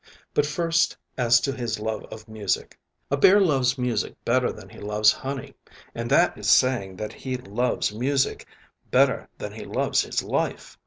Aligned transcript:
But 0.33 0.47
first 0.47 0.97
as 1.15 1.39
to 1.41 1.51
his 1.51 1.79
love 1.79 2.05
of 2.05 2.27
music. 2.27 2.75
A 3.11 3.17
bear 3.17 3.39
loves 3.39 3.77
music 3.77 4.15
better 4.25 4.51
than 4.51 4.67
he 4.67 4.79
loves 4.79 5.11
honey, 5.11 5.53
and 5.93 6.09
that 6.09 6.35
is 6.35 6.49
saying 6.49 6.95
that 6.95 7.13
he 7.13 7.37
loves 7.37 7.93
music 7.93 8.47
better 8.89 9.29
than 9.37 9.51
he 9.51 9.63
loves 9.63 10.01
his 10.01 10.23
life. 10.23 10.75